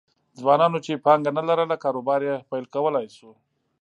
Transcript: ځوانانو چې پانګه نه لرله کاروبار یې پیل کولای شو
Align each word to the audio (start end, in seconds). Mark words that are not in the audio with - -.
ځوانانو 0.39 0.79
چې 0.85 1.01
پانګه 1.05 1.31
نه 1.37 1.43
لرله 1.49 1.75
کاروبار 1.83 2.19
یې 2.27 2.35
پیل 2.49 2.65
کولای 2.75 3.07
شو 3.17 3.31